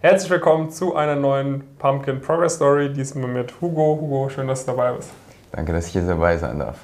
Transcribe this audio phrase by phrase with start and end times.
[0.00, 3.98] Herzlich willkommen zu einer neuen Pumpkin Progress Story, diesmal mit Hugo.
[4.00, 5.10] Hugo, schön, dass du dabei bist.
[5.50, 6.78] Danke, dass ich hier dabei sein darf.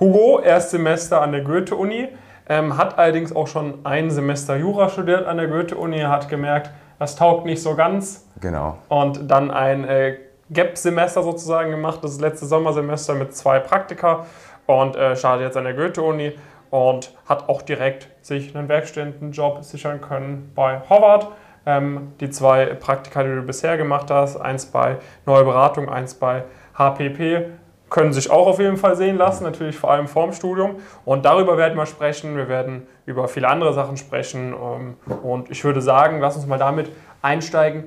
[0.00, 2.08] Hugo, Erstsemester an der Goethe-Uni,
[2.48, 7.14] ähm, hat allerdings auch schon ein Semester Jura studiert an der Goethe-Uni, hat gemerkt, das
[7.14, 8.26] taugt nicht so ganz.
[8.40, 8.78] Genau.
[8.88, 10.16] Und dann ein äh,
[10.50, 14.26] Gap-Semester sozusagen gemacht, das letzte Sommersemester mit zwei Praktika
[14.66, 16.32] und äh, startet jetzt an der Goethe-Uni
[16.70, 21.28] und hat auch direkt sich einen Werkstudentenjob sichern können bei Howard.
[21.68, 26.44] Ähm, die zwei Praktika, die du bisher gemacht hast, eins bei Neue Beratung, eins bei
[26.78, 27.44] HPP,
[27.90, 30.76] können sich auch auf jeden Fall sehen lassen, natürlich vor allem vorm Studium.
[31.04, 32.38] Und darüber werden wir sprechen.
[32.38, 34.54] Wir werden über viele andere Sachen sprechen.
[34.54, 37.84] Ähm, und ich würde sagen, lass uns mal damit einsteigen.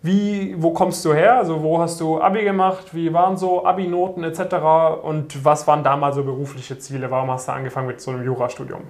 [0.00, 1.36] Wie, wo kommst du her?
[1.36, 2.94] Also wo hast du Abi gemacht?
[2.94, 4.54] Wie waren so Abi-Noten etc.?
[5.02, 7.10] Und was waren damals so berufliche Ziele?
[7.10, 8.80] Warum hast du angefangen mit so einem Jurastudium?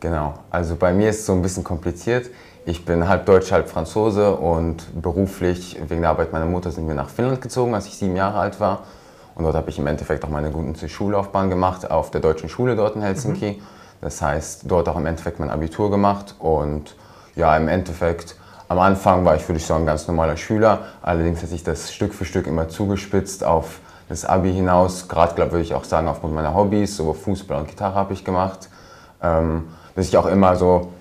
[0.00, 2.30] Genau, also bei mir ist es so ein bisschen kompliziert.
[2.66, 6.94] Ich bin halb Deutsch, halb Franzose und beruflich wegen der Arbeit meiner Mutter sind wir
[6.94, 8.84] nach Finnland gezogen, als ich sieben Jahre alt war.
[9.34, 12.76] Und dort habe ich im Endeffekt auch meine gute Schullaufbahn gemacht, auf der deutschen Schule
[12.76, 13.58] dort in Helsinki.
[13.58, 13.62] Mhm.
[14.00, 16.36] Das heißt, dort auch im Endeffekt mein Abitur gemacht.
[16.38, 16.94] Und
[17.36, 18.36] ja, im Endeffekt,
[18.68, 20.80] am Anfang war ich, würde ich sagen, ein ganz normaler Schüler.
[21.02, 25.08] Allerdings hat sich das Stück für Stück immer zugespitzt auf das Abi hinaus.
[25.08, 28.24] Gerade, glaube würde ich auch sagen, aufgrund meiner Hobbys, so Fußball und Gitarre habe ich
[28.24, 28.68] gemacht.
[29.22, 30.92] Ähm, dass ich auch immer so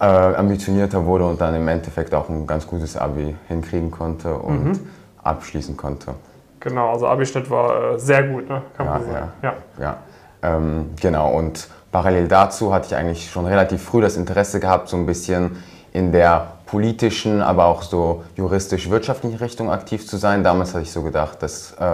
[0.00, 4.64] äh, ambitionierter wurde und dann im Endeffekt auch ein ganz gutes Abi hinkriegen konnte und
[4.64, 4.80] mhm.
[5.22, 6.14] abschließen konnte.
[6.60, 8.62] Genau, also Abischnitt war äh, sehr gut, ne?
[8.76, 9.32] kann man ja, sagen.
[9.42, 9.84] Ja, ja.
[9.84, 9.96] ja.
[10.40, 14.96] Ähm, genau, und parallel dazu hatte ich eigentlich schon relativ früh das Interesse gehabt, so
[14.96, 20.44] ein bisschen in der politischen, aber auch so juristisch-wirtschaftlichen Richtung aktiv zu sein.
[20.44, 21.84] Damals hatte ich so gedacht, dass äh,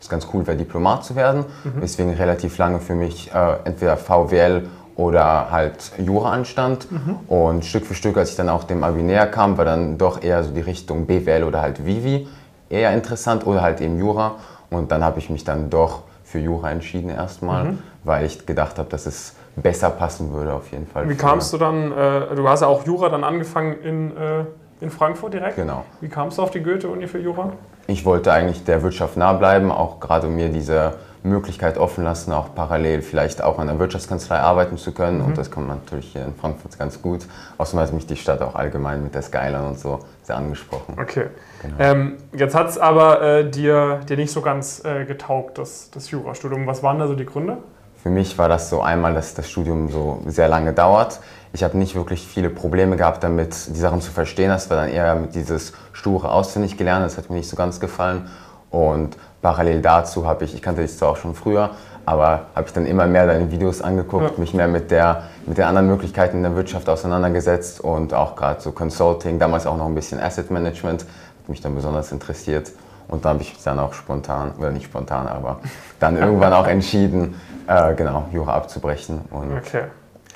[0.00, 1.44] es ganz cool wäre, Diplomat zu werden.
[1.62, 1.80] Mhm.
[1.80, 6.90] Deswegen relativ lange für mich äh, entweder VWL oder halt Jura anstand.
[6.90, 7.18] Mhm.
[7.28, 10.22] Und Stück für Stück, als ich dann auch dem Abi näher kam, war dann doch
[10.22, 12.28] eher so die Richtung BWL oder halt Vivi
[12.68, 14.36] eher interessant oder halt eben Jura.
[14.70, 17.78] Und dann habe ich mich dann doch für Jura entschieden erstmal, mhm.
[18.02, 21.08] weil ich gedacht habe, dass es besser passen würde auf jeden Fall.
[21.08, 24.44] Wie kamst du dann, äh, du hast ja auch Jura dann angefangen in, äh,
[24.80, 25.56] in Frankfurt direkt?
[25.56, 25.84] Genau.
[26.00, 27.52] Wie kamst du auf die Goethe-Uni für Jura?
[27.86, 32.54] Ich wollte eigentlich der Wirtschaft nah bleiben, auch gerade mir diese Möglichkeit offen lassen, auch
[32.54, 35.18] parallel vielleicht auch an der Wirtschaftskanzlei arbeiten zu können.
[35.18, 35.24] Mhm.
[35.24, 37.26] Und das kommt natürlich hier in Frankfurt ganz gut.
[37.56, 40.96] Außerdem hat mich die Stadt auch allgemein mit der Skyline und so sehr angesprochen.
[41.00, 41.26] Okay.
[41.62, 41.76] Genau.
[41.78, 46.10] Ähm, jetzt hat es aber äh, dir, dir nicht so ganz äh, getaugt, das, das
[46.10, 46.66] Jurastudium.
[46.66, 47.56] Was waren da so die Gründe?
[48.02, 51.20] Für mich war das so einmal, dass das Studium so sehr lange dauert.
[51.54, 54.50] Ich habe nicht wirklich viele Probleme gehabt damit, die Sachen zu verstehen.
[54.50, 57.06] Das war dann eher mit dieses sture auswendig gelernt.
[57.06, 58.28] Das hat mir nicht so ganz gefallen.
[58.74, 61.70] Und parallel dazu habe ich, ich kannte dich zwar auch schon früher,
[62.06, 64.40] aber habe ich dann immer mehr deine Videos angeguckt, ja.
[64.40, 68.60] mich mehr mit, der, mit den anderen Möglichkeiten in der Wirtschaft auseinandergesetzt und auch gerade
[68.60, 72.72] so Consulting, damals auch noch ein bisschen Asset Management, hat mich dann besonders interessiert.
[73.06, 75.60] Und da habe ich dann auch spontan, oder nicht spontan, aber
[76.00, 79.20] dann irgendwann auch entschieden, äh, genau, Jura abzubrechen.
[79.30, 79.82] Und, okay.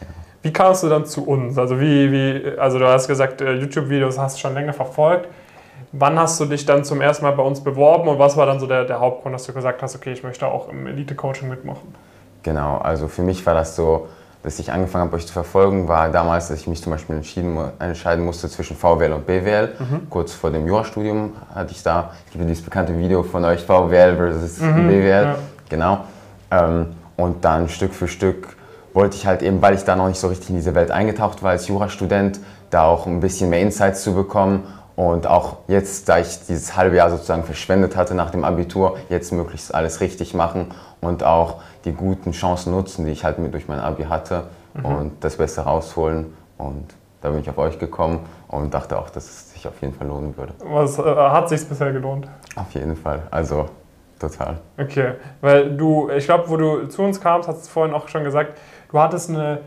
[0.01, 0.07] Ja.
[0.43, 1.59] Wie kamst du dann zu uns?
[1.59, 5.27] Also, wie, wie, also du hast gesagt, äh, YouTube-Videos hast du schon länger verfolgt.
[5.93, 8.61] Wann hast du dich dann zum ersten Mal bei uns beworben und was war dann
[8.61, 11.95] so der, der Hauptgrund, dass du gesagt hast, okay, ich möchte auch im Elite-Coaching mitmachen?
[12.43, 14.09] Genau, also für mich war das so,
[14.43, 17.17] dass ich angefangen habe, euch zu verfolgen, war damals, dass ich mich zum Beispiel
[17.79, 19.75] entscheiden musste zwischen VWL und BWL.
[19.79, 20.11] Mhm.
[20.11, 24.17] Kurz vor dem Jurastudium hatte ich da, es gibt dieses bekannte Video von euch, VWL
[24.17, 25.25] versus mhm, BWL.
[25.25, 25.37] Ja.
[25.69, 26.05] Genau.
[26.51, 28.57] Ähm, und dann Stück für Stück
[28.95, 31.43] wollte ich halt eben, weil ich da noch nicht so richtig in diese Welt eingetaucht
[31.43, 34.65] war als Jurastudent, da auch ein bisschen mehr Insights zu bekommen
[34.99, 39.31] und auch jetzt, da ich dieses halbe Jahr sozusagen verschwendet hatte nach dem Abitur, jetzt
[39.31, 43.69] möglichst alles richtig machen und auch die guten Chancen nutzen, die ich halt mit durch
[43.69, 44.85] mein Abi hatte mhm.
[44.85, 46.35] und das Beste rausholen.
[46.57, 46.89] Und
[47.21, 50.09] da bin ich auf euch gekommen und dachte auch, dass es sich auf jeden Fall
[50.09, 50.53] lohnen würde.
[50.65, 52.27] Was äh, hat sich bisher gelohnt?
[52.57, 53.23] Auf jeden Fall.
[53.31, 53.67] Also
[54.19, 54.59] total.
[54.81, 58.25] Okay, weil du, ich glaube, wo du zu uns kamst, hast du vorhin auch schon
[58.25, 58.59] gesagt,
[58.91, 59.61] du hattest eine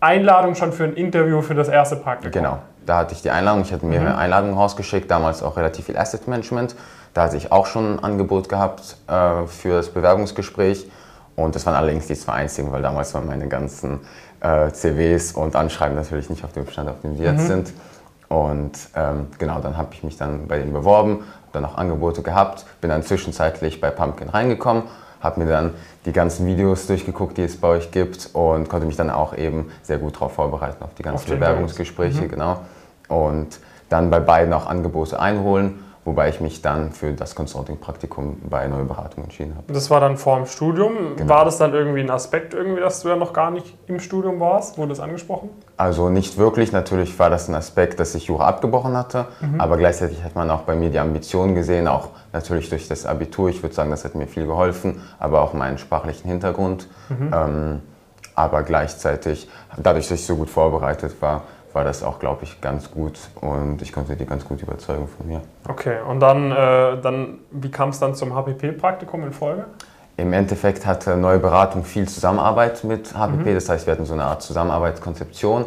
[0.00, 2.32] Einladung schon für ein Interview für das erste Praktikum.
[2.32, 4.18] Genau da hatte ich die Einladung, ich hatte mehrere mhm.
[4.18, 6.74] Einladungen rausgeschickt, damals auch relativ viel Asset Management.
[7.14, 10.88] Da hatte ich auch schon ein Angebot gehabt äh, für das Bewerbungsgespräch.
[11.36, 14.00] Und das waren allerdings die zwei einzigen, weil damals waren meine ganzen
[14.40, 17.46] äh, CVs und Anschreiben natürlich nicht auf dem Stand, auf dem sie jetzt mhm.
[17.46, 17.72] sind.
[18.28, 22.64] Und ähm, genau, dann habe ich mich dann bei denen beworben, dann auch Angebote gehabt,
[22.80, 24.84] bin dann zwischenzeitlich bei Pumpkin reingekommen,
[25.20, 25.74] habe mir dann
[26.06, 29.70] die ganzen Videos durchgeguckt, die es bei euch gibt und konnte mich dann auch eben
[29.82, 32.28] sehr gut darauf vorbereiten, auf die ganzen auf Bewerbungsgespräche, mhm.
[32.28, 32.60] genau.
[33.08, 33.58] Und
[33.88, 38.84] dann bei beiden auch Angebote einholen wobei ich mich dann für das Consulting-Praktikum bei Neue
[38.84, 39.72] Beratung entschieden habe.
[39.72, 41.16] Das war dann vor dem Studium.
[41.16, 41.28] Genau.
[41.28, 44.40] War das dann irgendwie ein Aspekt, irgendwie, dass du ja noch gar nicht im Studium
[44.40, 44.78] warst?
[44.78, 45.50] Wurde das angesprochen?
[45.76, 46.72] Also nicht wirklich.
[46.72, 49.60] Natürlich war das ein Aspekt, dass ich Jura abgebrochen hatte, mhm.
[49.60, 53.50] aber gleichzeitig hat man auch bei mir die Ambitionen gesehen, auch natürlich durch das Abitur.
[53.50, 56.88] Ich würde sagen, das hat mir viel geholfen, aber auch meinen sprachlichen Hintergrund.
[57.08, 57.30] Mhm.
[57.34, 57.82] Ähm,
[58.34, 61.42] aber gleichzeitig, dadurch, dass ich so gut vorbereitet war,
[61.72, 65.26] war das auch, glaube ich, ganz gut und ich konnte die ganz gut überzeugen von
[65.26, 65.40] mir.
[65.68, 69.64] Okay, und dann, äh, dann wie kam es dann zum HPP-Praktikum in Folge?
[70.16, 73.54] Im Endeffekt hatte Neue Beratung viel Zusammenarbeit mit HPP, mhm.
[73.54, 75.64] das heißt, wir hatten so eine Art Zusammenarbeitskonzeption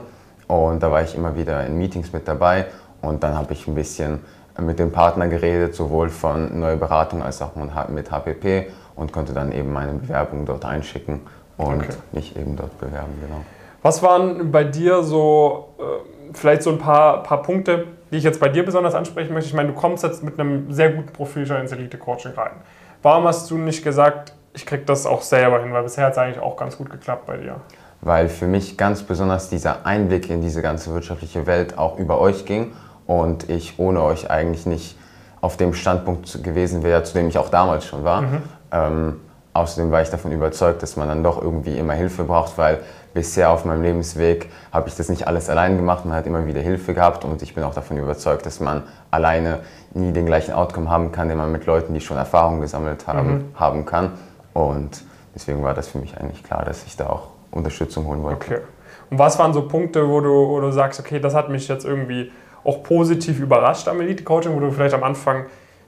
[0.48, 2.66] und da war ich immer wieder in Meetings mit dabei
[3.02, 4.20] und dann habe ich ein bisschen
[4.60, 7.54] mit dem Partner geredet, sowohl von Neue Beratung als auch
[7.90, 11.22] mit HPP und konnte dann eben meine Bewerbung dort einschicken
[11.58, 11.94] und okay.
[12.12, 13.44] mich eben dort bewerben, genau.
[13.84, 18.40] Was waren bei dir so äh, vielleicht so ein paar, paar Punkte, die ich jetzt
[18.40, 19.50] bei dir besonders ansprechen möchte?
[19.50, 22.54] Ich meine, du kommst jetzt mit einem sehr guten Profil schon ins Elite-Coaching rein.
[23.02, 25.74] Warum hast du nicht gesagt, ich krieg das auch selber hin?
[25.74, 27.58] Weil bisher hat es eigentlich auch ganz gut geklappt bei dir.
[28.00, 32.46] Weil für mich ganz besonders dieser Einblick in diese ganze wirtschaftliche Welt auch über euch
[32.46, 32.74] ging
[33.06, 34.98] und ich ohne euch eigentlich nicht
[35.42, 38.22] auf dem Standpunkt gewesen wäre, zu dem ich auch damals schon war.
[38.22, 38.42] Mhm.
[38.72, 39.20] Ähm,
[39.54, 42.80] außerdem war ich davon überzeugt, dass man dann doch irgendwie immer Hilfe braucht, weil
[43.14, 46.06] bisher auf meinem Lebensweg habe ich das nicht alles allein gemacht.
[46.06, 49.60] Man hat immer wieder Hilfe gehabt und ich bin auch davon überzeugt, dass man alleine
[49.94, 53.34] nie den gleichen Outcome haben kann, den man mit Leuten, die schon Erfahrung gesammelt haben,
[53.34, 53.46] mhm.
[53.56, 54.14] haben kann.
[54.54, 55.04] Und
[55.36, 58.46] deswegen war das für mich eigentlich klar, dass ich da auch Unterstützung holen wollte.
[58.46, 58.62] Okay.
[59.10, 61.86] Und was waren so Punkte, wo du, wo du sagst, okay, das hat mich jetzt
[61.86, 62.32] irgendwie
[62.64, 65.46] auch positiv überrascht am Elite-Coaching, wo du vielleicht am Anfang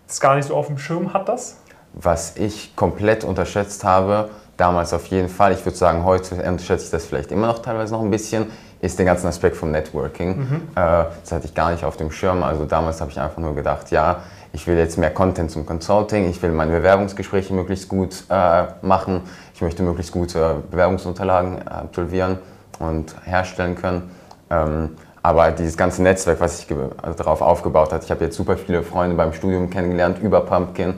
[0.08, 1.58] das gar nicht so auf dem Schirm hattest?
[1.98, 6.92] Was ich komplett unterschätzt habe, damals auf jeden Fall, ich würde sagen, heute unterschätze ich
[6.92, 8.48] das vielleicht immer noch teilweise noch ein bisschen,
[8.82, 10.38] ist den ganzen Aspekt vom Networking.
[10.38, 10.56] Mhm.
[10.76, 12.44] Äh, das hatte ich gar nicht auf dem Schirm.
[12.44, 16.30] Also damals habe ich einfach nur gedacht, ja, ich will jetzt mehr Content zum Consulting,
[16.30, 19.22] ich will meine Bewerbungsgespräche möglichst gut äh, machen,
[19.54, 22.40] ich möchte möglichst gute Bewerbungsunterlagen absolvieren
[22.80, 24.12] und herstellen können.
[24.50, 26.68] Ähm, aber dieses ganze Netzwerk, was ich
[27.18, 30.94] darauf aufgebaut habe, ich habe jetzt super viele Freunde beim Studium kennengelernt über Pumpkin,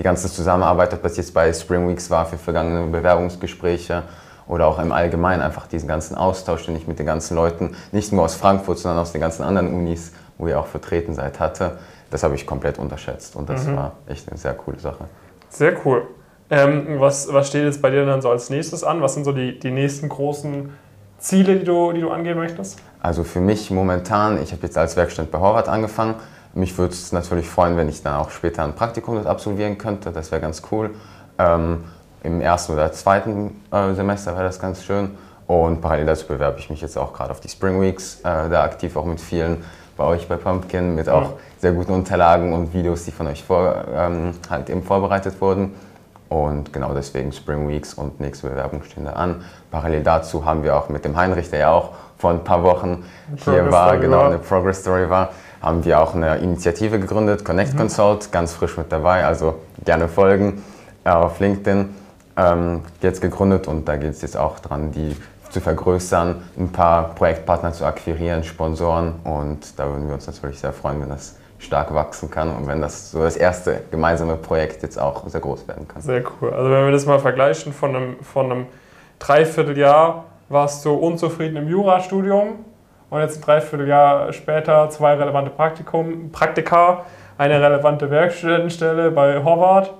[0.00, 4.02] die ganze Zusammenarbeit, was jetzt bei Spring Weeks war für vergangene Bewerbungsgespräche
[4.48, 8.10] oder auch im Allgemeinen einfach diesen ganzen Austausch, den ich mit den ganzen Leuten, nicht
[8.10, 11.78] nur aus Frankfurt, sondern aus den ganzen anderen Unis, wo ihr auch vertreten seid, hatte,
[12.10, 13.76] das habe ich komplett unterschätzt und das mhm.
[13.76, 15.04] war echt eine sehr coole Sache.
[15.50, 16.06] Sehr cool.
[16.48, 19.02] Ähm, was, was steht jetzt bei dir dann so als nächstes an?
[19.02, 20.70] Was sind so die, die nächsten großen
[21.18, 22.78] Ziele, die du, die du angehen möchtest?
[23.02, 26.14] Also für mich momentan, ich habe jetzt als Werkstatt bei Horvath angefangen
[26.54, 30.10] mich würde es natürlich freuen, wenn ich dann auch später ein Praktikum dort absolvieren könnte.
[30.10, 30.90] Das wäre ganz cool.
[31.38, 31.84] Ähm,
[32.22, 35.10] Im ersten oder zweiten äh, Semester wäre das ganz schön.
[35.46, 38.62] Und parallel dazu bewerbe ich mich jetzt auch gerade auf die Spring Weeks, äh, da
[38.62, 39.64] aktiv auch mit vielen
[39.96, 43.84] bei euch bei Pumpkin, mit auch sehr guten Unterlagen und Videos, die von euch vor,
[43.94, 45.74] ähm, halt eben vorbereitet wurden.
[46.30, 49.44] Und genau deswegen Spring Weeks und nächste Bewerbung stehen da an.
[49.70, 53.04] Parallel dazu haben wir auch mit dem Heinrich, der ja auch vor ein paar Wochen
[53.44, 55.30] hier war, genau eine Progress Story war,
[55.60, 57.78] haben wir auch eine Initiative gegründet, Connect mhm.
[57.78, 60.62] Consult, ganz frisch mit dabei, also gerne folgen
[61.04, 61.94] äh, auf LinkedIn.
[62.36, 65.16] Ähm, jetzt gegründet und da geht es jetzt auch dran, die
[65.50, 70.72] zu vergrößern, ein paar Projektpartner zu akquirieren, Sponsoren und da würden wir uns natürlich sehr
[70.72, 74.98] freuen, wenn das stark wachsen kann und wenn das so das erste gemeinsame Projekt jetzt
[74.98, 76.00] auch sehr groß werden kann.
[76.00, 76.50] Sehr cool.
[76.54, 78.66] Also wenn wir das mal vergleichen von einem, von einem
[79.18, 82.64] Dreivierteljahr warst du unzufrieden im Jurastudium
[83.10, 87.04] und jetzt ein Dreivierteljahr später zwei relevante Praktikum, Praktika,
[87.36, 89.90] eine relevante Werkstudentenstelle bei Horvath.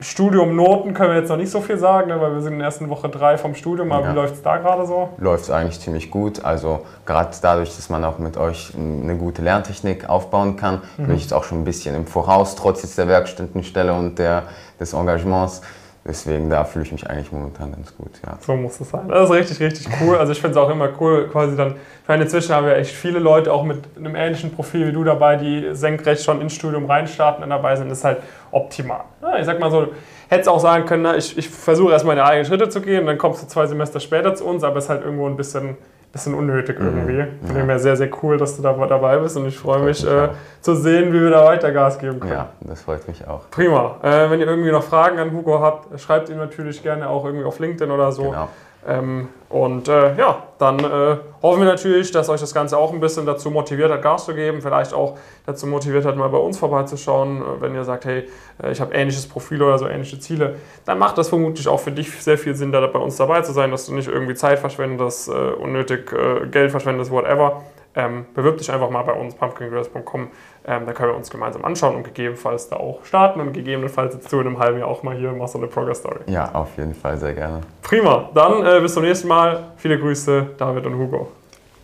[0.00, 2.58] Studium Noten können wir jetzt noch nicht so viel sagen, ne, weil wir sind in
[2.58, 3.92] der ersten Woche drei vom Studium.
[3.92, 4.10] Aber ja.
[4.10, 5.10] wie läuft es da gerade so?
[5.18, 6.44] Läuft es eigentlich ziemlich gut.
[6.44, 11.06] Also gerade dadurch, dass man auch mit euch eine gute Lerntechnik aufbauen kann, mhm.
[11.06, 14.42] bin ich jetzt auch schon ein bisschen im Voraus, trotz jetzt der Werkstudentenstelle und der,
[14.80, 15.62] des Engagements.
[16.06, 18.36] Deswegen, da fühle ich mich eigentlich momentan ganz gut, ja.
[18.40, 19.08] So muss es sein.
[19.08, 20.18] Das ist richtig, richtig cool.
[20.18, 22.94] Also ich finde es auch immer cool, quasi dann, ich meine, inzwischen haben wir echt
[22.94, 26.84] viele Leute auch mit einem ähnlichen Profil wie du dabei, die senkrecht schon ins Studium
[26.84, 27.90] reinstarten und dabei sind.
[27.90, 28.18] Das ist halt
[28.50, 29.04] optimal.
[29.22, 29.88] Ja, ich sag mal so,
[30.28, 33.42] hättest auch sagen können, ich, ich versuche erstmal meine eigenen Schritte zu gehen dann kommst
[33.42, 35.76] du zwei Semester später zu uns, aber es ist halt irgendwo ein bisschen
[36.14, 36.86] bisschen unnötig mhm.
[36.86, 37.22] irgendwie.
[37.22, 37.46] Mhm.
[37.46, 40.02] Von dem her sehr, sehr cool, dass du da dabei bist und ich freue mich,
[40.02, 40.28] mich äh,
[40.60, 42.32] zu sehen, wie wir da weiter Gas geben können.
[42.32, 43.50] Ja, das freut mich auch.
[43.50, 43.96] Prima.
[44.02, 47.44] Äh, wenn ihr irgendwie noch Fragen an Hugo habt, schreibt ihm natürlich gerne auch irgendwie
[47.44, 48.30] auf LinkedIn oder so.
[48.30, 48.48] Genau.
[48.86, 53.00] Ähm, und äh, ja, dann äh, hoffen wir natürlich, dass euch das Ganze auch ein
[53.00, 56.58] bisschen dazu motiviert hat, Gas zu geben, vielleicht auch dazu motiviert hat, mal bei uns
[56.58, 57.40] vorbeizuschauen.
[57.40, 58.28] Äh, wenn ihr sagt, hey,
[58.62, 61.92] äh, ich habe ähnliches Profil oder so ähnliche Ziele, dann macht das vermutlich auch für
[61.92, 64.58] dich sehr viel Sinn, da bei uns dabei zu sein, dass du nicht irgendwie Zeit
[64.58, 66.10] verschwendest, äh, unnötig
[66.50, 67.62] Geld verschwendest, whatever.
[67.96, 70.28] Ähm, bewirb dich einfach mal bei uns, pumpkingirls.com.
[70.66, 74.32] Ähm, da können wir uns gemeinsam anschauen und gegebenenfalls da auch starten und gegebenenfalls jetzt
[74.32, 76.20] du in einem halben Jahr auch mal hier machst so eine Progress-Story.
[76.26, 77.60] Ja, auf jeden Fall, sehr gerne.
[77.82, 79.72] Prima, dann äh, bis zum nächsten Mal.
[79.76, 81.28] Viele Grüße, David und Hugo.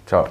[0.06, 0.26] Ciao.